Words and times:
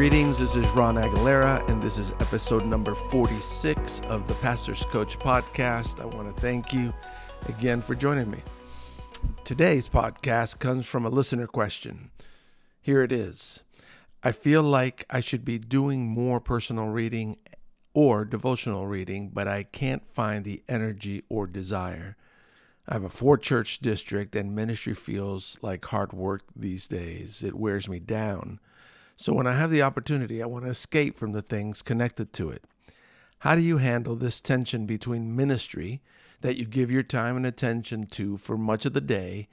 Greetings, 0.00 0.38
this 0.38 0.56
is 0.56 0.66
Ron 0.70 0.94
Aguilera, 0.94 1.68
and 1.68 1.82
this 1.82 1.98
is 1.98 2.12
episode 2.12 2.64
number 2.64 2.94
46 2.94 4.00
of 4.08 4.26
the 4.26 4.32
Pastor's 4.36 4.82
Coach 4.86 5.18
podcast. 5.18 6.00
I 6.00 6.06
want 6.06 6.34
to 6.34 6.40
thank 6.40 6.72
you 6.72 6.94
again 7.50 7.82
for 7.82 7.94
joining 7.94 8.30
me. 8.30 8.38
Today's 9.44 9.90
podcast 9.90 10.58
comes 10.58 10.86
from 10.86 11.04
a 11.04 11.10
listener 11.10 11.46
question. 11.46 12.10
Here 12.80 13.02
it 13.02 13.12
is 13.12 13.62
I 14.22 14.32
feel 14.32 14.62
like 14.62 15.04
I 15.10 15.20
should 15.20 15.44
be 15.44 15.58
doing 15.58 16.06
more 16.06 16.40
personal 16.40 16.86
reading 16.86 17.36
or 17.92 18.24
devotional 18.24 18.86
reading, 18.86 19.28
but 19.28 19.46
I 19.46 19.64
can't 19.64 20.08
find 20.08 20.46
the 20.46 20.62
energy 20.66 21.24
or 21.28 21.46
desire. 21.46 22.16
I 22.88 22.94
have 22.94 23.04
a 23.04 23.10
four 23.10 23.36
church 23.36 23.80
district, 23.80 24.34
and 24.34 24.56
ministry 24.56 24.94
feels 24.94 25.58
like 25.60 25.84
hard 25.84 26.14
work 26.14 26.44
these 26.56 26.86
days. 26.86 27.44
It 27.44 27.54
wears 27.54 27.86
me 27.86 27.98
down. 27.98 28.60
So 29.20 29.34
when 29.34 29.46
I 29.46 29.52
have 29.52 29.70
the 29.70 29.82
opportunity, 29.82 30.42
I 30.42 30.46
want 30.46 30.64
to 30.64 30.70
escape 30.70 31.14
from 31.14 31.32
the 31.32 31.42
things 31.42 31.82
connected 31.82 32.32
to 32.32 32.48
it. 32.48 32.64
How 33.40 33.54
do 33.54 33.60
you 33.60 33.76
handle 33.76 34.16
this 34.16 34.40
tension 34.40 34.86
between 34.86 35.36
ministry 35.36 36.00
that 36.40 36.56
you 36.56 36.64
give 36.64 36.90
your 36.90 37.02
time 37.02 37.36
and 37.36 37.44
attention 37.44 38.06
to 38.12 38.38
for 38.38 38.56
much 38.56 38.86
of 38.86 38.94
the 38.94 39.00
day 39.02 39.48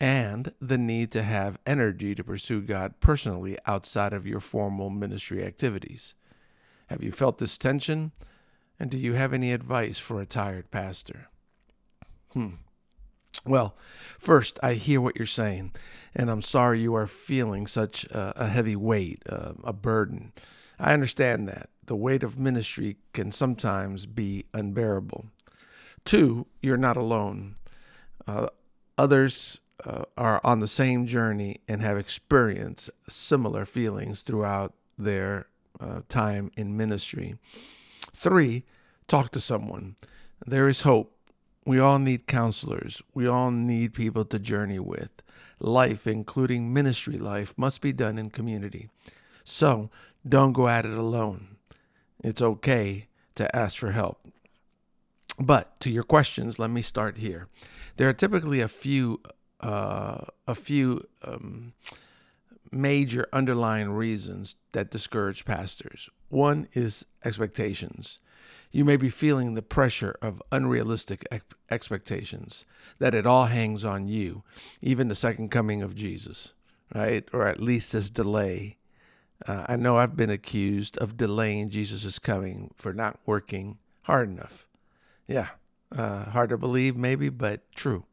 and 0.00 0.52
the 0.60 0.78
need 0.78 1.12
to 1.12 1.22
have 1.22 1.60
energy 1.64 2.12
to 2.16 2.24
pursue 2.24 2.60
God 2.60 2.98
personally 2.98 3.56
outside 3.66 4.12
of 4.12 4.26
your 4.26 4.40
formal 4.40 4.90
ministry 4.90 5.44
activities? 5.44 6.16
Have 6.88 7.00
you 7.00 7.12
felt 7.12 7.38
this 7.38 7.56
tension? 7.56 8.10
And 8.80 8.90
do 8.90 8.98
you 8.98 9.12
have 9.12 9.32
any 9.32 9.52
advice 9.52 10.00
for 10.00 10.20
a 10.20 10.26
tired 10.26 10.72
pastor? 10.72 11.28
Hmm. 12.32 12.54
Well, 13.48 13.74
first, 14.18 14.58
I 14.62 14.74
hear 14.74 15.00
what 15.00 15.16
you're 15.16 15.24
saying, 15.24 15.72
and 16.14 16.30
I'm 16.30 16.42
sorry 16.42 16.80
you 16.80 16.94
are 16.94 17.06
feeling 17.06 17.66
such 17.66 18.04
a, 18.10 18.46
heavy 18.46 18.76
weight, 18.76 19.22
uh, 19.26 19.54
a 19.64 19.72
burden. 19.72 20.32
I 20.78 20.92
understand 20.92 21.48
that. 21.48 21.70
The 21.86 21.96
weight 21.96 22.22
of 22.22 22.38
ministry 22.38 22.98
can 23.14 23.32
sometimes 23.32 24.04
be 24.04 24.44
unbearable. 24.52 25.28
Two, 26.04 26.46
you're 26.60 26.76
not 26.76 26.98
alone. 26.98 27.56
Uh, 28.26 28.48
others 28.98 29.62
uh, 29.84 30.04
are 30.18 30.42
on 30.44 30.60
the 30.60 30.68
same 30.68 31.06
journey 31.06 31.56
and 31.66 31.80
have 31.80 31.96
experienced 31.96 32.90
similar 33.08 33.64
feelings 33.64 34.20
throughout 34.20 34.74
their 34.98 35.46
uh, 35.80 36.02
time 36.10 36.50
in 36.54 36.76
ministry. 36.76 37.36
Three, 38.12 38.64
talk 39.06 39.30
to 39.30 39.40
someone. 39.40 39.96
There 40.46 40.68
is 40.68 40.82
hope 40.82 41.17
we 41.68 41.78
all 41.78 41.98
need 41.98 42.26
counselors. 42.26 43.02
We 43.12 43.26
all 43.26 43.50
need 43.50 43.92
people 43.92 44.24
to 44.24 44.38
journey 44.38 44.78
with. 44.78 45.10
Life, 45.60 46.06
including 46.06 46.72
ministry 46.72 47.18
life, 47.18 47.52
must 47.58 47.82
be 47.82 47.92
done 47.92 48.16
in 48.16 48.30
community. 48.30 48.88
So 49.44 49.90
don't 50.26 50.54
go 50.54 50.66
at 50.66 50.86
it 50.86 50.96
alone. 50.96 51.56
It's 52.24 52.40
okay 52.40 53.08
to 53.34 53.54
ask 53.54 53.76
for 53.76 53.90
help. 53.90 54.26
But 55.38 55.78
to 55.80 55.90
your 55.90 56.04
questions, 56.04 56.58
let 56.58 56.70
me 56.70 56.80
start 56.80 57.18
here. 57.18 57.48
There 57.98 58.08
are 58.08 58.14
typically 58.14 58.62
a 58.62 58.68
few, 58.68 59.20
uh, 59.60 60.22
a 60.46 60.54
few 60.54 61.06
um, 61.22 61.74
major 62.72 63.26
underlying 63.30 63.90
reasons 63.90 64.56
that 64.72 64.90
discourage 64.90 65.44
pastors. 65.44 66.08
One 66.30 66.66
is 66.72 67.04
expectations. 67.26 68.20
You 68.70 68.84
may 68.84 68.96
be 68.96 69.08
feeling 69.08 69.54
the 69.54 69.62
pressure 69.62 70.16
of 70.20 70.42
unrealistic 70.52 71.26
expectations, 71.70 72.66
that 72.98 73.14
it 73.14 73.26
all 73.26 73.46
hangs 73.46 73.84
on 73.84 74.08
you, 74.08 74.42
even 74.82 75.08
the 75.08 75.14
second 75.14 75.50
coming 75.50 75.82
of 75.82 75.94
Jesus, 75.94 76.52
right? 76.94 77.26
Or 77.32 77.46
at 77.46 77.60
least 77.60 77.92
this 77.92 78.10
delay. 78.10 78.76
Uh, 79.46 79.64
I 79.68 79.76
know 79.76 79.96
I've 79.96 80.16
been 80.16 80.30
accused 80.30 80.98
of 80.98 81.16
delaying 81.16 81.70
Jesus' 81.70 82.18
coming 82.18 82.74
for 82.76 82.92
not 82.92 83.18
working 83.24 83.78
hard 84.02 84.28
enough. 84.28 84.66
Yeah, 85.26 85.48
uh, 85.96 86.24
hard 86.30 86.50
to 86.50 86.58
believe, 86.58 86.96
maybe, 86.96 87.28
but 87.28 87.70
true. 87.74 88.04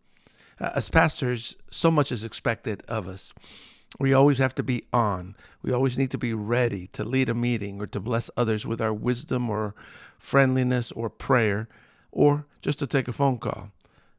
Uh, 0.59 0.71
as 0.75 0.89
pastors, 0.89 1.57
so 1.69 1.91
much 1.91 2.11
is 2.11 2.23
expected 2.23 2.81
of 2.87 3.07
us. 3.07 3.33
We 3.99 4.13
always 4.13 4.39
have 4.39 4.55
to 4.55 4.63
be 4.63 4.83
on. 4.91 5.35
We 5.61 5.71
always 5.71 5.97
need 5.97 6.11
to 6.11 6.17
be 6.17 6.33
ready 6.33 6.87
to 6.87 7.03
lead 7.03 7.29
a 7.29 7.33
meeting 7.33 7.81
or 7.81 7.87
to 7.87 7.99
bless 7.99 8.29
others 8.35 8.65
with 8.65 8.81
our 8.81 8.93
wisdom 8.93 9.49
or 9.49 9.73
friendliness 10.19 10.91
or 10.91 11.09
prayer 11.09 11.67
or 12.11 12.45
just 12.61 12.79
to 12.79 12.87
take 12.87 13.07
a 13.07 13.13
phone 13.13 13.37
call. 13.37 13.71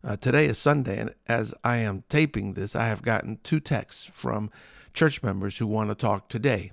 Uh, 0.05 0.17
today 0.17 0.45
is 0.47 0.57
Sunday, 0.57 1.01
and 1.01 1.15
as 1.27 1.53
I 1.65 1.79
am 1.79 2.05
taping 2.09 2.53
this, 2.53 2.77
I 2.77 2.87
have 2.87 3.03
gotten 3.03 3.41
two 3.43 3.59
texts 3.59 4.05
from 4.05 4.51
church 4.95 5.23
members 5.23 5.59
who 5.59 5.67
want 5.67 5.91
to 5.91 5.97
talk 5.97 6.29
today. 6.29 6.71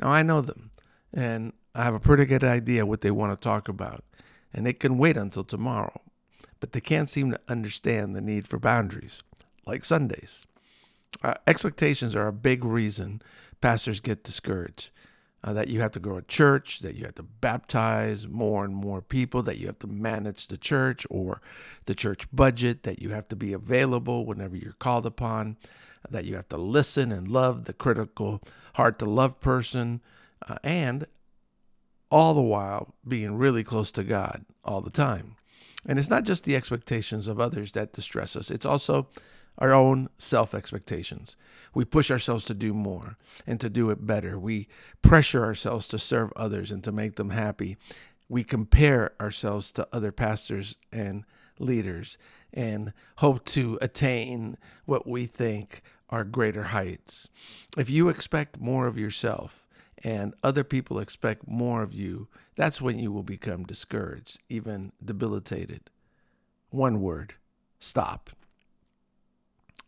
Now, 0.00 0.08
I 0.08 0.24
know 0.24 0.40
them, 0.40 0.72
and 1.12 1.52
I 1.74 1.84
have 1.84 1.94
a 1.94 2.00
pretty 2.00 2.24
good 2.24 2.42
idea 2.42 2.84
what 2.84 3.02
they 3.02 3.12
want 3.12 3.32
to 3.32 3.48
talk 3.48 3.68
about, 3.68 4.02
and 4.52 4.66
it 4.66 4.80
can 4.80 4.98
wait 4.98 5.16
until 5.16 5.44
tomorrow, 5.44 6.00
but 6.58 6.72
they 6.72 6.80
can't 6.80 7.08
seem 7.08 7.30
to 7.30 7.40
understand 7.46 8.16
the 8.16 8.20
need 8.20 8.48
for 8.48 8.58
boundaries, 8.58 9.22
like 9.66 9.84
Sundays. 9.84 10.44
Uh, 11.22 11.34
expectations 11.46 12.14
are 12.14 12.26
a 12.26 12.32
big 12.32 12.64
reason 12.64 13.22
pastors 13.60 14.00
get 14.00 14.24
discouraged. 14.24 14.90
Uh, 15.42 15.52
that 15.52 15.68
you 15.68 15.78
have 15.78 15.90
to 15.90 16.00
grow 16.00 16.16
a 16.16 16.22
church, 16.22 16.78
that 16.78 16.94
you 16.94 17.04
have 17.04 17.14
to 17.14 17.22
baptize 17.22 18.26
more 18.26 18.64
and 18.64 18.74
more 18.74 19.02
people, 19.02 19.42
that 19.42 19.58
you 19.58 19.66
have 19.66 19.78
to 19.78 19.86
manage 19.86 20.46
the 20.46 20.56
church 20.56 21.06
or 21.10 21.42
the 21.84 21.94
church 21.94 22.26
budget, 22.32 22.82
that 22.84 23.02
you 23.02 23.10
have 23.10 23.28
to 23.28 23.36
be 23.36 23.52
available 23.52 24.24
whenever 24.24 24.56
you're 24.56 24.72
called 24.72 25.04
upon, 25.04 25.58
that 26.10 26.24
you 26.24 26.34
have 26.34 26.48
to 26.48 26.56
listen 26.56 27.12
and 27.12 27.28
love 27.28 27.66
the 27.66 27.74
critical, 27.74 28.40
hard 28.74 28.98
to 28.98 29.04
love 29.04 29.38
person, 29.38 30.00
uh, 30.48 30.56
and 30.64 31.06
all 32.10 32.32
the 32.32 32.40
while 32.40 32.94
being 33.06 33.36
really 33.36 33.62
close 33.62 33.90
to 33.90 34.02
God 34.02 34.46
all 34.64 34.80
the 34.80 34.88
time. 34.88 35.36
And 35.84 35.98
it's 35.98 36.08
not 36.08 36.24
just 36.24 36.44
the 36.44 36.56
expectations 36.56 37.28
of 37.28 37.38
others 37.38 37.72
that 37.72 37.92
distress 37.92 38.34
us, 38.34 38.50
it's 38.50 38.64
also 38.64 39.08
our 39.58 39.72
own 39.72 40.08
self 40.18 40.54
expectations. 40.54 41.36
We 41.74 41.84
push 41.84 42.10
ourselves 42.10 42.44
to 42.46 42.54
do 42.54 42.72
more 42.72 43.16
and 43.46 43.60
to 43.60 43.68
do 43.68 43.90
it 43.90 44.06
better. 44.06 44.38
We 44.38 44.68
pressure 45.02 45.44
ourselves 45.44 45.88
to 45.88 45.98
serve 45.98 46.32
others 46.36 46.70
and 46.70 46.82
to 46.84 46.92
make 46.92 47.16
them 47.16 47.30
happy. 47.30 47.76
We 48.28 48.44
compare 48.44 49.12
ourselves 49.20 49.70
to 49.72 49.88
other 49.92 50.12
pastors 50.12 50.76
and 50.92 51.24
leaders 51.58 52.16
and 52.52 52.92
hope 53.16 53.44
to 53.44 53.78
attain 53.82 54.56
what 54.86 55.06
we 55.06 55.26
think 55.26 55.82
are 56.08 56.24
greater 56.24 56.64
heights. 56.64 57.28
If 57.76 57.90
you 57.90 58.08
expect 58.08 58.60
more 58.60 58.86
of 58.86 58.98
yourself 58.98 59.66
and 60.02 60.34
other 60.42 60.64
people 60.64 60.98
expect 60.98 61.48
more 61.48 61.82
of 61.82 61.92
you, 61.92 62.28
that's 62.56 62.80
when 62.80 62.98
you 62.98 63.10
will 63.10 63.22
become 63.22 63.64
discouraged, 63.64 64.38
even 64.48 64.92
debilitated. 65.04 65.90
One 66.70 67.00
word 67.00 67.34
stop. 67.80 68.30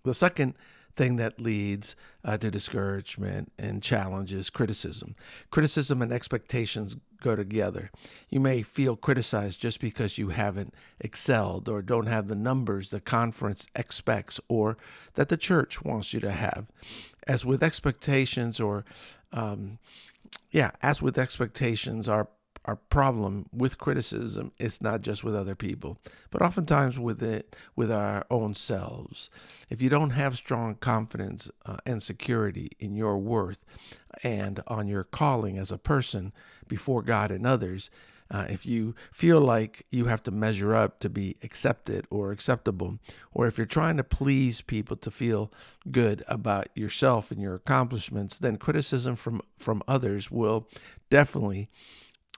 The 0.07 0.15
second 0.15 0.55
thing 0.95 1.17
that 1.17 1.41
leads 1.41 1.95
uh, 2.25 2.39
to 2.39 2.51
discouragement 2.51 3.53
and 3.59 3.83
challenges 3.83 4.49
criticism. 4.49 5.15
Criticism 5.51 6.01
and 6.01 6.13
expectations 6.13 6.97
go 7.21 7.37
together. 7.37 7.91
You 8.31 8.41
may 8.41 8.63
feel 8.63 8.97
criticized 8.97 9.61
just 9.61 9.81
because 9.81 10.17
you 10.17 10.31
haven't 10.31 10.73
excelled 11.01 11.69
or 11.69 11.83
don't 11.83 12.07
have 12.07 12.29
the 12.29 12.35
numbers 12.35 12.91
the 12.91 13.01
conference 13.01 13.67
expects 13.75 14.41
or 14.49 14.79
that 15.15 15.29
the 15.29 15.37
church 15.37 15.83
wants 15.83 16.15
you 16.15 16.21
to 16.21 16.33
have. 16.33 16.67
As 17.27 17.45
with 17.45 17.63
expectations 17.63 18.59
or 18.59 18.85
um, 19.33 19.79
yeah, 20.51 20.71
as 20.83 21.03
with 21.03 21.19
expectations, 21.19 22.09
our 22.09 22.29
our 22.67 22.77
problem 22.77 23.47
with 23.53 23.79
criticism 23.79 24.53
is 24.59 24.83
not 24.83 25.01
just 25.01 25.23
with 25.23 25.35
other 25.35 25.55
people, 25.55 25.99
but 26.31 26.43
oftentimes 26.43 26.99
with 26.99 27.23
it 27.23 27.55
with 27.77 27.91
our 27.91 28.27
own 28.31 28.55
selves. 28.55 29.31
If 29.71 29.81
you 29.81 29.89
don't 29.89 30.11
have 30.11 30.37
strong 30.37 30.75
confidence 30.75 31.51
uh, 31.65 31.77
and 31.87 32.03
security 32.03 32.71
in 32.79 32.97
your 32.97 33.19
worth 33.19 33.65
and 34.23 34.63
on 34.67 34.89
your 34.89 35.05
calling 35.05 35.59
as 35.59 35.71
a 35.71 35.79
person 35.79 36.33
before 36.67 37.03
God 37.03 37.31
and 37.31 37.47
others, 37.47 37.89
uh, 38.31 38.47
if 38.49 38.67
you 38.67 38.95
feel 39.13 39.41
like 39.41 39.87
you 39.91 40.07
have 40.07 40.23
to 40.25 40.31
measure 40.31 40.75
up 40.75 40.99
to 40.99 41.09
be 41.09 41.37
accepted 41.43 42.07
or 42.11 42.33
acceptable, 42.33 42.99
or 43.33 43.47
if 43.47 43.57
you're 43.57 43.67
trying 43.67 43.97
to 43.97 44.05
please 44.05 44.61
people 44.61 44.97
to 44.97 45.11
feel 45.11 45.53
good 45.91 46.25
about 46.27 46.67
yourself 46.75 47.31
and 47.31 47.41
your 47.41 47.55
accomplishments, 47.55 48.39
then 48.39 48.57
criticism 48.57 49.15
from 49.15 49.41
from 49.57 49.83
others 49.87 50.29
will 50.29 50.69
definitely 51.09 51.69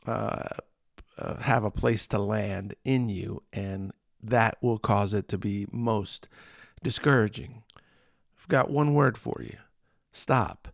uh, 0.09 0.49
uh, 1.19 1.37
have 1.41 1.65
a 1.65 1.71
place 1.71 2.07
to 2.07 2.19
land 2.19 2.75
in 2.85 3.09
you, 3.09 3.43
and 3.53 3.93
that 4.23 4.57
will 4.63 4.79
cause 4.79 5.13
it 5.13 5.29
to 5.29 5.39
be 5.39 5.67
most 5.71 6.29
discouraging. 6.83 7.63
I've 8.39 8.49
got 8.49 8.71
one 8.71 8.95
word 8.95 9.19
for 9.19 9.43
you 9.43 9.59
stop. 10.13 10.69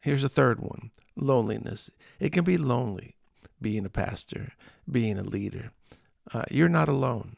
Here's 0.00 0.24
a 0.24 0.28
third 0.28 0.60
one 0.60 0.90
loneliness. 1.16 1.90
It 2.20 2.32
can 2.32 2.44
be 2.44 2.56
lonely 2.58 3.16
being 3.60 3.86
a 3.86 3.90
pastor, 3.90 4.52
being 4.90 5.18
a 5.18 5.22
leader. 5.24 5.72
Uh, 6.32 6.44
you're 6.50 6.68
not 6.68 6.88
alone. 6.88 7.36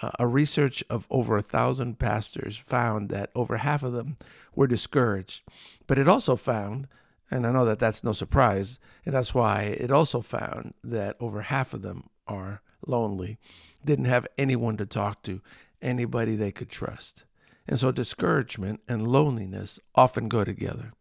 Uh, 0.00 0.10
a 0.18 0.26
research 0.26 0.82
of 0.88 1.06
over 1.10 1.36
a 1.36 1.42
thousand 1.42 1.98
pastors 1.98 2.56
found 2.56 3.10
that 3.10 3.30
over 3.34 3.58
half 3.58 3.82
of 3.82 3.92
them 3.92 4.16
were 4.54 4.66
discouraged, 4.66 5.42
but 5.86 5.98
it 5.98 6.08
also 6.08 6.36
found 6.36 6.88
And 7.30 7.46
I 7.46 7.52
know 7.52 7.64
that 7.64 7.78
that's 7.78 8.04
no 8.04 8.12
surprise. 8.12 8.78
And 9.04 9.14
that's 9.14 9.34
why 9.34 9.62
it 9.62 9.90
also 9.90 10.20
found 10.20 10.74
that 10.82 11.16
over 11.20 11.42
half 11.42 11.74
of 11.74 11.82
them 11.82 12.08
are 12.26 12.62
lonely, 12.86 13.38
didn't 13.84 14.06
have 14.06 14.26
anyone 14.36 14.76
to 14.78 14.86
talk 14.86 15.22
to, 15.22 15.40
anybody 15.82 16.36
they 16.36 16.52
could 16.52 16.70
trust. 16.70 17.24
And 17.66 17.78
so 17.78 17.92
discouragement 17.92 18.80
and 18.88 19.06
loneliness 19.06 19.78
often 19.94 20.28
go 20.28 20.42
together. 20.44 20.92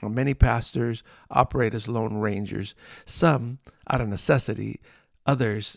Many 0.00 0.32
pastors 0.32 1.02
operate 1.30 1.74
as 1.74 1.86
lone 1.86 2.16
rangers, 2.16 2.74
some 3.04 3.58
out 3.90 4.00
of 4.00 4.08
necessity, 4.08 4.80
others 5.26 5.76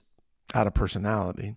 out 0.53 0.67
of 0.67 0.73
personality. 0.73 1.55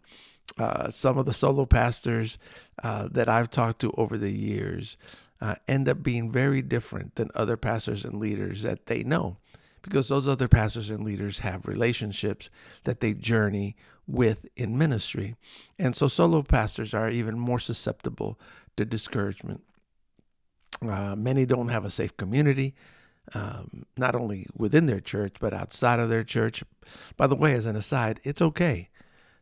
Uh, 0.59 0.91
some 0.91 1.19
of 1.19 1.27
the 1.27 1.33
solo 1.33 1.67
pastors 1.67 2.37
uh, 2.83 3.07
that 3.13 3.29
I've 3.29 3.51
talked 3.51 3.81
to 3.83 3.93
over 3.93 4.19
the 4.19 4.33
years 4.33 4.97
uh, 5.41 5.55
end 5.67 5.89
up 5.89 6.03
being 6.03 6.31
very 6.31 6.63
different 6.63 7.15
than 7.15 7.31
other 7.35 7.57
pastors 7.57 8.05
and 8.05 8.19
leaders 8.19 8.63
that 8.63 8.87
they 8.87 9.03
know 9.03 9.37
because 9.83 10.09
those 10.09 10.29
other 10.29 10.49
pastors 10.49 10.91
and 10.91 11.05
leaders 11.05 11.41
have 11.41 11.67
relationships 11.67 12.51
that 12.85 13.01
they 13.01 13.15
journey 13.15 13.77
with 14.07 14.47
in 14.57 14.77
ministry. 14.77 15.37
And 15.79 15.95
so 15.95 16.09
solo 16.09 16.43
pastors 16.43 16.95
are 16.95 17.09
even 17.09 17.39
more 17.39 17.59
susceptible 17.59 18.39
to 18.77 18.85
discouragement. 18.85 19.63
Uh, 20.83 21.15
many 21.17 21.45
don't 21.45 21.69
have 21.69 21.85
a 21.85 21.91
safe 21.91 22.17
community, 22.17 22.75
um, 23.35 23.85
not 23.97 24.15
only 24.15 24.47
within 24.57 24.87
their 24.87 25.01
church, 25.01 25.35
but 25.41 25.53
outside 25.53 26.01
of 26.01 26.09
their 26.09 26.25
church. 26.25 26.65
By 27.17 27.27
the 27.27 27.37
way, 27.37 27.55
as 27.55 27.67
an 27.67 27.77
aside, 27.77 28.21
it's 28.25 28.43
okay 28.43 28.89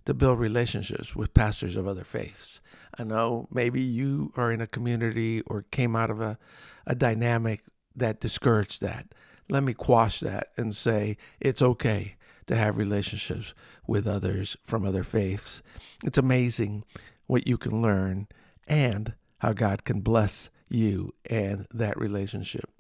to 0.07 0.15
build 0.15 0.39
relationships 0.39 1.15
with 1.15 1.35
pastors 1.35 1.77
of 1.77 1.87
other 1.87 2.05
faiths. 2.05 2.61
I 2.99 3.05
know 3.05 3.49
maybe 3.53 3.81
you 3.81 4.33
are 4.37 4.51
in 4.51 4.61
a 4.61 4.67
community 4.67 5.43
or 5.43 5.63
came 5.71 5.95
out 5.95 6.11
of 6.11 6.21
a, 6.21 6.39
a 6.87 6.95
dynamic 6.95 7.63
that 7.95 8.21
discouraged 8.21 8.81
that. 8.83 9.07
Let 9.49 9.63
me 9.63 9.75
quash 9.75 10.21
that 10.21 10.49
and 10.57 10.75
say 10.75 11.17
it's 11.41 11.63
okay 11.63 12.17
to 12.47 12.57
have 12.57 12.77
relationships 12.77 13.55
with 13.87 14.07
others 14.07 14.57
from 14.65 14.85
other 14.85 15.03
faiths. 15.03 15.63
It's 16.05 16.19
amazing 16.19 16.85
what 17.27 17.47
you 17.47 17.59
can 17.59 17.83
learn 17.83 18.29
and 18.67 19.15
how 19.39 19.53
God 19.53 19.85
can 19.85 20.01
bless 20.01 20.51
you 20.69 21.13
and 21.29 21.67
that 21.73 21.99
relationship. 21.99 22.71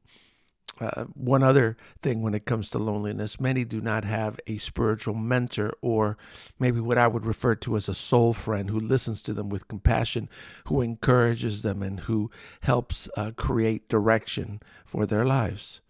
Uh, 0.80 1.04
one 1.14 1.42
other 1.42 1.76
thing 2.02 2.20
when 2.20 2.34
it 2.34 2.44
comes 2.44 2.68
to 2.70 2.78
loneliness, 2.78 3.40
many 3.40 3.64
do 3.64 3.80
not 3.80 4.04
have 4.04 4.38
a 4.46 4.58
spiritual 4.58 5.14
mentor 5.14 5.72
or 5.80 6.18
maybe 6.58 6.80
what 6.80 6.98
I 6.98 7.06
would 7.06 7.24
refer 7.24 7.54
to 7.56 7.76
as 7.76 7.88
a 7.88 7.94
soul 7.94 8.34
friend 8.34 8.68
who 8.68 8.78
listens 8.78 9.22
to 9.22 9.32
them 9.32 9.48
with 9.48 9.68
compassion, 9.68 10.28
who 10.66 10.82
encourages 10.82 11.62
them, 11.62 11.82
and 11.82 12.00
who 12.00 12.30
helps 12.60 13.08
uh, 13.16 13.30
create 13.36 13.88
direction 13.88 14.60
for 14.84 15.06
their 15.06 15.24
lives. 15.24 15.80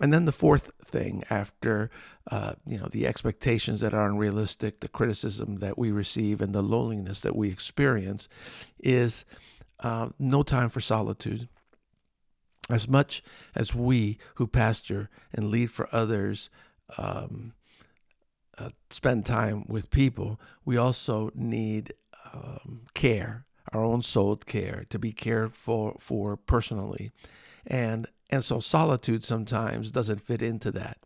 And 0.00 0.12
then 0.12 0.24
the 0.24 0.32
fourth 0.32 0.70
thing, 0.84 1.24
after 1.28 1.90
uh, 2.30 2.54
you 2.66 2.78
know 2.78 2.86
the 2.86 3.06
expectations 3.06 3.80
that 3.80 3.94
are 3.94 4.08
unrealistic, 4.08 4.80
the 4.80 4.88
criticism 4.88 5.56
that 5.56 5.76
we 5.76 5.90
receive, 5.90 6.40
and 6.40 6.54
the 6.54 6.62
loneliness 6.62 7.20
that 7.22 7.36
we 7.36 7.50
experience, 7.50 8.28
is 8.78 9.24
uh, 9.80 10.10
no 10.18 10.42
time 10.42 10.68
for 10.68 10.80
solitude. 10.80 11.48
As 12.70 12.88
much 12.88 13.22
as 13.54 13.74
we 13.74 14.18
who 14.34 14.46
pastor 14.46 15.08
and 15.32 15.50
lead 15.50 15.70
for 15.70 15.88
others 15.92 16.50
um, 16.96 17.54
uh, 18.58 18.70
spend 18.90 19.24
time 19.24 19.64
with 19.68 19.90
people, 19.90 20.40
we 20.64 20.76
also 20.76 21.30
need 21.34 21.94
um, 22.32 22.82
care, 22.94 23.46
our 23.72 23.82
own 23.82 24.02
soul 24.02 24.36
care, 24.36 24.84
to 24.90 24.98
be 24.98 25.12
cared 25.12 25.54
for, 25.54 25.96
for 25.98 26.36
personally. 26.36 27.10
And 27.66 28.06
and 28.30 28.44
so 28.44 28.60
solitude 28.60 29.24
sometimes 29.24 29.90
doesn't 29.90 30.20
fit 30.20 30.42
into 30.42 30.70
that. 30.72 30.98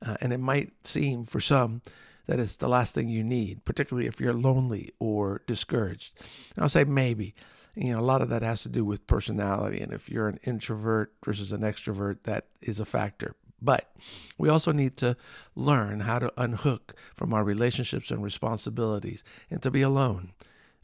Uh, 0.00 0.16
and 0.20 0.32
it 0.32 0.40
might 0.40 0.86
seem 0.86 1.24
for 1.24 1.40
some 1.40 1.82
that 2.26 2.40
it's 2.40 2.56
the 2.56 2.68
last 2.68 2.94
thing 2.94 3.08
you 3.08 3.24
need, 3.24 3.64
particularly 3.64 4.06
if 4.06 4.20
you're 4.20 4.32
lonely 4.32 4.92
or 4.98 5.42
discouraged. 5.46 6.18
And 6.54 6.62
I'll 6.62 6.68
say 6.68 6.84
maybe. 6.84 7.34
You 7.74 7.92
know, 7.92 8.00
a 8.00 8.02
lot 8.02 8.22
of 8.22 8.28
that 8.30 8.42
has 8.42 8.62
to 8.62 8.68
do 8.68 8.84
with 8.84 9.06
personality. 9.06 9.80
And 9.80 9.92
if 9.92 10.08
you're 10.08 10.28
an 10.28 10.40
introvert 10.44 11.12
versus 11.24 11.52
an 11.52 11.60
extrovert, 11.60 12.18
that 12.24 12.46
is 12.60 12.80
a 12.80 12.84
factor. 12.84 13.34
But 13.62 13.92
we 14.38 14.48
also 14.48 14.72
need 14.72 14.96
to 14.98 15.16
learn 15.54 16.00
how 16.00 16.18
to 16.18 16.32
unhook 16.36 16.94
from 17.14 17.34
our 17.34 17.44
relationships 17.44 18.10
and 18.10 18.22
responsibilities 18.22 19.22
and 19.50 19.62
to 19.62 19.70
be 19.70 19.82
alone 19.82 20.32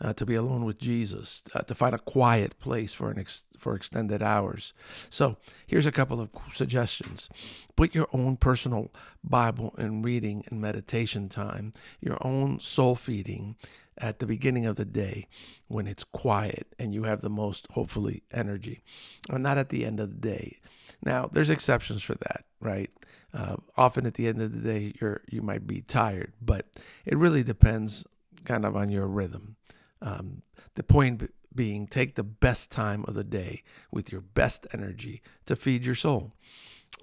uh, 0.00 0.12
to 0.12 0.26
be 0.26 0.34
alone 0.34 0.64
with 0.64 0.78
Jesus, 0.78 1.42
uh, 1.54 1.62
to 1.62 1.74
find 1.74 1.94
a 1.94 1.98
quiet 1.98 2.58
place 2.58 2.92
for 2.92 3.10
an 3.10 3.18
ex- 3.18 3.44
for 3.56 3.74
extended 3.74 4.22
hours. 4.22 4.72
So 5.10 5.36
here's 5.66 5.86
a 5.86 5.92
couple 5.92 6.20
of 6.20 6.30
suggestions: 6.52 7.28
put 7.76 7.94
your 7.94 8.08
own 8.12 8.36
personal 8.36 8.92
Bible 9.24 9.74
and 9.78 10.04
reading 10.04 10.44
and 10.48 10.60
meditation 10.60 11.28
time, 11.28 11.72
your 12.00 12.18
own 12.20 12.60
soul 12.60 12.94
feeding 12.94 13.56
at 13.98 14.18
the 14.18 14.26
beginning 14.26 14.66
of 14.66 14.76
the 14.76 14.84
day 14.84 15.26
when 15.68 15.86
it's 15.86 16.04
quiet 16.04 16.74
and 16.78 16.92
you 16.92 17.04
have 17.04 17.22
the 17.22 17.30
most 17.30 17.66
hopefully 17.70 18.22
energy, 18.32 18.82
or 19.30 19.38
not 19.38 19.56
at 19.56 19.70
the 19.70 19.86
end 19.86 20.00
of 20.00 20.10
the 20.10 20.28
day. 20.28 20.58
Now 21.02 21.28
there's 21.32 21.50
exceptions 21.50 22.02
for 22.02 22.14
that, 22.16 22.44
right? 22.60 22.90
Uh, 23.32 23.56
often 23.76 24.06
at 24.06 24.14
the 24.14 24.28
end 24.28 24.40
of 24.40 24.52
the 24.52 24.60
day, 24.60 24.92
you're 25.00 25.22
you 25.28 25.42
might 25.42 25.66
be 25.66 25.82
tired, 25.82 26.32
but 26.40 26.66
it 27.04 27.16
really 27.16 27.42
depends 27.42 28.06
kind 28.44 28.64
of 28.64 28.76
on 28.76 28.90
your 28.90 29.06
rhythm. 29.06 29.55
Um, 30.02 30.42
the 30.74 30.82
point 30.82 31.30
being, 31.54 31.86
take 31.86 32.14
the 32.14 32.22
best 32.22 32.70
time 32.70 33.04
of 33.08 33.14
the 33.14 33.24
day 33.24 33.62
with 33.90 34.12
your 34.12 34.20
best 34.20 34.66
energy 34.72 35.22
to 35.46 35.56
feed 35.56 35.86
your 35.86 35.94
soul. 35.94 36.32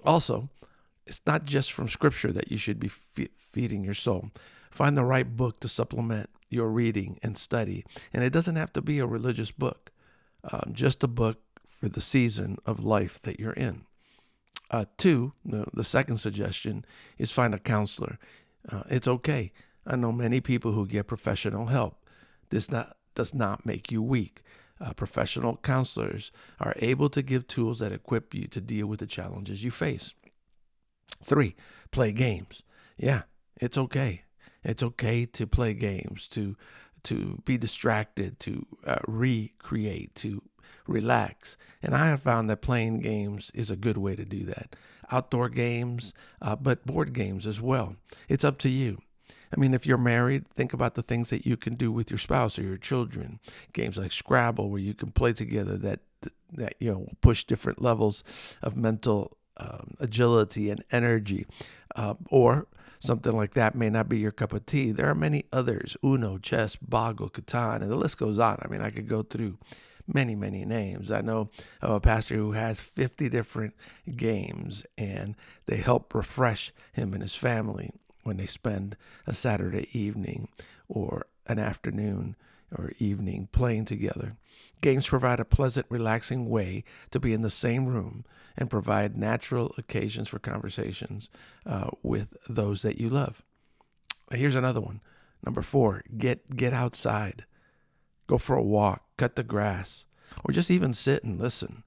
Also, 0.04 0.48
it's 1.06 1.20
not 1.26 1.44
just 1.44 1.72
from 1.72 1.88
scripture 1.88 2.32
that 2.32 2.50
you 2.50 2.58
should 2.58 2.78
be 2.78 2.88
fe- 2.88 3.28
feeding 3.36 3.84
your 3.84 3.94
soul. 3.94 4.30
Find 4.70 4.96
the 4.96 5.04
right 5.04 5.36
book 5.36 5.60
to 5.60 5.68
supplement 5.68 6.30
your 6.48 6.68
reading 6.68 7.18
and 7.22 7.36
study. 7.36 7.84
And 8.12 8.24
it 8.24 8.32
doesn't 8.32 8.56
have 8.56 8.72
to 8.74 8.82
be 8.82 8.98
a 8.98 9.06
religious 9.06 9.50
book, 9.50 9.92
um, 10.50 10.70
just 10.72 11.02
a 11.02 11.08
book 11.08 11.38
for 11.66 11.88
the 11.88 12.00
season 12.00 12.56
of 12.64 12.82
life 12.82 13.20
that 13.22 13.38
you're 13.38 13.52
in. 13.52 13.82
Uh, 14.70 14.86
two, 14.96 15.32
the, 15.44 15.66
the, 15.74 15.84
second 15.84 16.18
suggestion 16.18 16.84
is 17.18 17.30
find 17.30 17.54
a 17.54 17.58
counselor. 17.58 18.18
Uh, 18.68 18.82
it's 18.88 19.06
okay. 19.06 19.52
I 19.86 19.96
know 19.96 20.10
many 20.10 20.40
people 20.40 20.72
who 20.72 20.86
get 20.86 21.06
professional 21.06 21.66
help. 21.66 22.03
This 22.54 22.70
not, 22.70 22.96
does 23.16 23.34
not 23.34 23.66
make 23.66 23.90
you 23.90 24.00
weak. 24.00 24.40
Uh, 24.80 24.92
professional 24.92 25.56
counselors 25.56 26.30
are 26.60 26.76
able 26.78 27.08
to 27.08 27.20
give 27.20 27.48
tools 27.48 27.80
that 27.80 27.90
equip 27.90 28.32
you 28.32 28.46
to 28.46 28.60
deal 28.60 28.86
with 28.86 29.00
the 29.00 29.08
challenges 29.08 29.64
you 29.64 29.72
face. 29.72 30.14
Three, 31.20 31.56
play 31.90 32.12
games. 32.12 32.62
Yeah, 32.96 33.22
it's 33.60 33.76
okay. 33.76 34.22
It's 34.62 34.84
okay 34.84 35.26
to 35.26 35.48
play 35.48 35.74
games, 35.74 36.28
to 36.28 36.56
to 37.02 37.42
be 37.44 37.58
distracted, 37.58 38.38
to 38.40 38.66
uh, 38.86 39.00
recreate, 39.08 40.14
to 40.14 40.40
relax. 40.86 41.56
And 41.82 41.92
I 41.92 42.06
have 42.06 42.22
found 42.22 42.48
that 42.48 42.62
playing 42.62 43.00
games 43.00 43.50
is 43.52 43.68
a 43.68 43.76
good 43.76 43.98
way 43.98 44.14
to 44.14 44.24
do 44.24 44.44
that. 44.44 44.76
Outdoor 45.10 45.48
games, 45.48 46.14
uh, 46.40 46.54
but 46.54 46.86
board 46.86 47.12
games 47.12 47.48
as 47.48 47.60
well. 47.60 47.96
It's 48.28 48.44
up 48.44 48.58
to 48.58 48.68
you. 48.68 48.98
I 49.54 49.60
mean, 49.60 49.72
if 49.72 49.86
you're 49.86 49.98
married, 49.98 50.48
think 50.48 50.72
about 50.72 50.94
the 50.94 51.02
things 51.02 51.30
that 51.30 51.46
you 51.46 51.56
can 51.56 51.74
do 51.74 51.92
with 51.92 52.10
your 52.10 52.18
spouse 52.18 52.58
or 52.58 52.62
your 52.62 52.76
children. 52.76 53.38
Games 53.72 53.96
like 53.96 54.10
Scrabble, 54.10 54.68
where 54.68 54.80
you 54.80 54.94
can 54.94 55.10
play 55.12 55.32
together, 55.32 55.76
that 55.78 56.00
that 56.52 56.74
you 56.80 56.90
know 56.90 57.08
push 57.20 57.44
different 57.44 57.80
levels 57.80 58.24
of 58.62 58.76
mental 58.76 59.36
um, 59.56 59.94
agility 60.00 60.70
and 60.70 60.82
energy, 60.90 61.46
uh, 61.94 62.14
or 62.30 62.66
something 62.98 63.36
like 63.36 63.54
that 63.54 63.74
may 63.74 63.90
not 63.90 64.08
be 64.08 64.18
your 64.18 64.32
cup 64.32 64.52
of 64.52 64.66
tea. 64.66 64.90
There 64.90 65.08
are 65.08 65.14
many 65.14 65.44
others: 65.52 65.96
Uno, 66.04 66.38
chess, 66.38 66.76
Boggle, 66.76 67.30
Catan, 67.30 67.82
and 67.82 67.90
the 67.90 67.96
list 67.96 68.18
goes 68.18 68.40
on. 68.40 68.58
I 68.60 68.68
mean, 68.68 68.80
I 68.80 68.90
could 68.90 69.08
go 69.08 69.22
through 69.22 69.58
many, 70.12 70.34
many 70.34 70.64
names. 70.64 71.12
I 71.12 71.20
know 71.20 71.48
of 71.80 71.90
a 71.90 72.00
pastor 72.00 72.34
who 72.34 72.52
has 72.52 72.80
50 72.80 73.28
different 73.28 73.74
games, 74.16 74.84
and 74.98 75.36
they 75.66 75.76
help 75.76 76.12
refresh 76.12 76.72
him 76.92 77.12
and 77.12 77.22
his 77.22 77.36
family 77.36 77.92
when 78.24 78.36
they 78.36 78.46
spend 78.46 78.96
a 79.26 79.34
Saturday 79.34 79.88
evening 79.92 80.48
or 80.88 81.26
an 81.46 81.58
afternoon 81.58 82.36
or 82.76 82.92
evening 82.98 83.48
playing 83.52 83.84
together. 83.84 84.36
Games 84.80 85.06
provide 85.06 85.40
a 85.40 85.44
pleasant, 85.44 85.86
relaxing 85.88 86.48
way 86.48 86.84
to 87.10 87.20
be 87.20 87.32
in 87.32 87.42
the 87.42 87.50
same 87.50 87.86
room 87.86 88.24
and 88.56 88.70
provide 88.70 89.16
natural 89.16 89.74
occasions 89.78 90.28
for 90.28 90.38
conversations 90.38 91.30
uh, 91.66 91.90
with 92.02 92.36
those 92.48 92.82
that 92.82 92.98
you 92.98 93.08
love. 93.08 93.42
Here's 94.30 94.56
another 94.56 94.80
one. 94.80 95.00
Number 95.44 95.62
four, 95.62 96.02
get 96.16 96.56
get 96.56 96.72
outside. 96.72 97.44
Go 98.26 98.38
for 98.38 98.56
a 98.56 98.62
walk, 98.62 99.04
cut 99.18 99.36
the 99.36 99.42
grass, 99.42 100.06
or 100.42 100.52
just 100.52 100.70
even 100.70 100.92
sit 100.92 101.22
and 101.22 101.38
listen. 101.38 101.84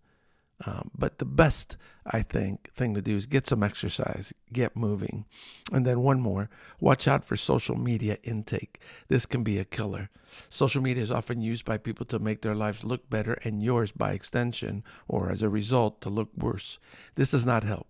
Um, 0.65 0.89
but 0.97 1.19
the 1.19 1.25
best, 1.25 1.77
I 2.05 2.23
think, 2.23 2.71
thing 2.73 2.95
to 2.95 3.01
do 3.01 3.15
is 3.15 3.27
get 3.27 3.47
some 3.47 3.61
exercise, 3.61 4.33
get 4.51 4.75
moving. 4.75 5.25
And 5.71 5.85
then 5.85 6.01
one 6.01 6.19
more 6.19 6.49
watch 6.79 7.07
out 7.07 7.23
for 7.23 7.37
social 7.37 7.77
media 7.77 8.17
intake. 8.23 8.79
This 9.07 9.25
can 9.25 9.43
be 9.43 9.59
a 9.59 9.65
killer. 9.65 10.09
Social 10.49 10.81
media 10.81 11.03
is 11.03 11.11
often 11.11 11.41
used 11.41 11.63
by 11.63 11.77
people 11.77 12.05
to 12.07 12.19
make 12.19 12.41
their 12.41 12.55
lives 12.55 12.83
look 12.83 13.09
better 13.09 13.33
and 13.43 13.61
yours 13.61 13.91
by 13.91 14.13
extension, 14.13 14.83
or 15.07 15.29
as 15.29 15.41
a 15.41 15.49
result, 15.49 16.01
to 16.01 16.09
look 16.09 16.29
worse. 16.35 16.79
This 17.15 17.31
does 17.31 17.45
not 17.45 17.63
help. 17.63 17.87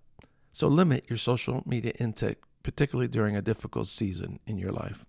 So 0.51 0.67
limit 0.67 1.09
your 1.09 1.17
social 1.17 1.63
media 1.65 1.93
intake, 1.99 2.41
particularly 2.63 3.07
during 3.07 3.35
a 3.35 3.41
difficult 3.41 3.87
season 3.87 4.39
in 4.45 4.57
your 4.57 4.71
life. 4.71 5.05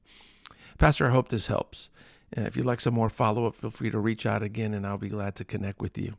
Pastor, 0.78 1.06
I 1.06 1.10
hope 1.10 1.28
this 1.28 1.48
helps. 1.48 1.90
And 2.32 2.46
if 2.46 2.56
you'd 2.56 2.66
like 2.66 2.80
some 2.80 2.94
more 2.94 3.08
follow 3.08 3.46
up, 3.46 3.56
feel 3.56 3.70
free 3.70 3.90
to 3.90 3.98
reach 3.98 4.26
out 4.26 4.42
again 4.42 4.74
and 4.74 4.86
I'll 4.86 4.98
be 4.98 5.08
glad 5.08 5.34
to 5.36 5.44
connect 5.44 5.80
with 5.80 5.98
you. 5.98 6.14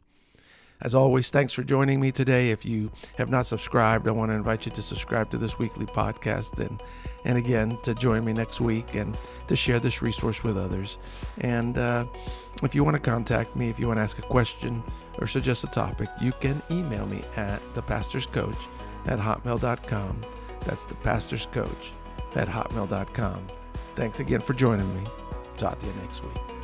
As 0.81 0.95
always, 0.95 1.29
thanks 1.29 1.51
for 1.51 1.63
joining 1.63 1.99
me 1.99 2.11
today. 2.11 2.51
If 2.51 2.65
you 2.65 2.89
have 3.17 3.29
not 3.29 3.45
subscribed, 3.45 4.07
I 4.07 4.11
want 4.11 4.31
to 4.31 4.35
invite 4.35 4.65
you 4.65 4.71
to 4.71 4.81
subscribe 4.81 5.29
to 5.31 5.37
this 5.37 5.59
weekly 5.59 5.85
podcast 5.85 6.59
and 6.59 6.81
and 7.25 7.37
again 7.37 7.77
to 7.83 7.93
join 7.93 8.23
me 8.23 8.31
next 8.31 8.61
week 8.61 8.95
and 8.95 9.17
to 9.47 9.55
share 9.55 9.79
this 9.79 10.01
resource 10.01 10.41
with 10.41 10.57
others. 10.57 10.97
And 11.41 11.77
uh, 11.77 12.05
if 12.63 12.73
you 12.73 12.85
want 12.85 12.95
to 12.95 13.01
contact 13.01 13.57
me, 13.57 13.69
if 13.69 13.77
you 13.77 13.87
want 13.87 13.97
to 13.97 14.03
ask 14.03 14.19
a 14.19 14.23
question 14.23 14.81
or 15.17 15.27
suggest 15.27 15.65
a 15.65 15.67
topic, 15.67 16.09
you 16.21 16.31
can 16.39 16.61
email 16.71 17.05
me 17.05 17.23
at 17.35 17.61
thepastorscoach 17.73 18.67
at 19.05 19.19
hotmail.com. 19.19 20.25
That's 20.61 20.85
thepastorscoach 20.85 21.91
at 22.35 22.47
hotmail.com. 22.47 23.47
Thanks 23.95 24.21
again 24.21 24.39
for 24.41 24.53
joining 24.53 24.93
me. 24.95 25.09
Talk 25.57 25.79
to 25.79 25.85
you 25.85 25.93
next 26.01 26.23
week. 26.23 26.58